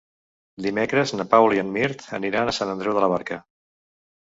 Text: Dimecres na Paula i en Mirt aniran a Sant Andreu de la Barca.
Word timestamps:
Dimecres 0.65 1.13
na 1.19 1.27
Paula 1.35 1.59
i 1.59 1.63
en 1.67 1.71
Mirt 1.77 2.03
aniran 2.21 2.49
a 2.55 2.59
Sant 2.63 2.77
Andreu 2.77 3.01
de 3.01 3.09
la 3.09 3.15
Barca. 3.17 3.43